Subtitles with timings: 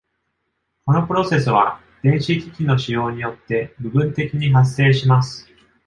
[0.83, 5.47] このプロセスは、電子機器の使用によって部分的に発生します。